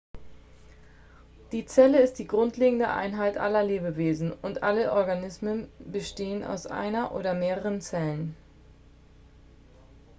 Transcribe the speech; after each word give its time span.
die 1.51 1.63
zelle 1.67 1.99
ist 2.01 2.17
die 2.17 2.25
grundlegende 2.25 2.87
einheit 2.89 3.37
aller 3.37 3.61
lebewesen 3.63 4.33
und 4.33 4.63
alle 4.63 4.93
organismen 4.93 5.69
bestehen 5.77 6.43
aus 6.43 6.65
einer 6.65 7.11
oder 7.13 7.35
mehreren 7.35 7.81
zellen 7.81 8.35